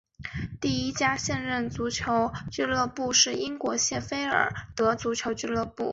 [0.59, 5.89] 第一家现代足球俱乐部是英国谢菲尔德足球俱乐部。